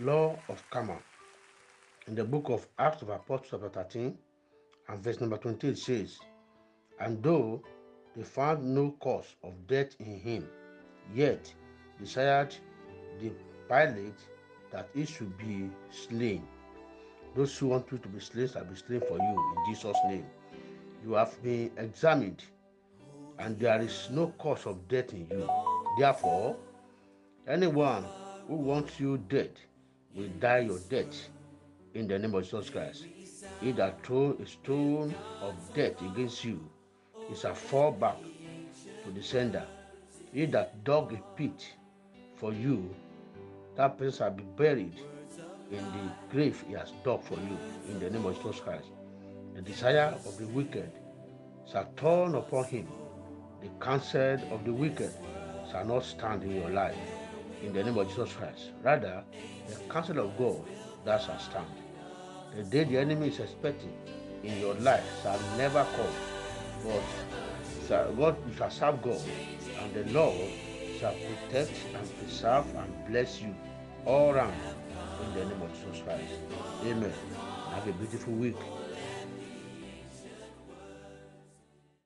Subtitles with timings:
[0.00, 0.98] law of karma.
[2.08, 4.16] In the book of Acts of Apostles, chapter 13,
[4.88, 6.18] and verse number 28 says,
[6.98, 7.62] And though
[8.16, 10.48] they found no cause of death in him,
[11.14, 11.52] yet
[11.98, 12.54] desired
[13.20, 13.30] the
[13.68, 14.18] Pilate
[14.72, 16.42] that he should be slain.
[17.36, 20.26] Those who want you to be slain shall be slain for you in Jesus' name.
[21.04, 22.42] You have been examined,
[23.38, 25.48] and there is no cause of death in you.
[25.98, 26.56] Therefore,
[27.46, 28.04] anyone
[28.48, 29.52] who wants you dead
[30.14, 31.28] will die your death
[31.94, 33.04] in the name of Jesus Christ.
[33.60, 36.60] He that throw a stone of death against you
[37.30, 38.16] is a fallback
[39.04, 39.64] to the sender.
[40.32, 41.66] He that dug a pit
[42.36, 42.94] for you,
[43.76, 45.00] that person shall be buried
[45.70, 47.58] in the grave he has dug for you
[47.88, 48.86] in the name of Jesus Christ.
[49.54, 50.90] The desire of the wicked
[51.70, 52.88] shall turn upon him.
[53.62, 55.12] The counsel of the wicked
[55.70, 56.96] shall not stand in your life
[57.64, 58.70] in the name of Jesus Christ.
[58.82, 59.24] Rather,
[59.68, 60.62] the counsel of God
[61.04, 61.66] that shall stand.
[62.56, 63.92] The day the enemy is expecting
[64.42, 66.14] in your life shall never come,
[66.84, 67.02] but
[67.88, 69.20] shall, God you shall serve God,
[69.80, 70.50] and the Lord
[71.00, 73.54] shall protect and preserve and bless you
[74.04, 74.54] all around
[75.26, 76.34] in the name of Jesus Christ.
[76.84, 77.12] Amen.
[77.74, 78.56] Have a beautiful week.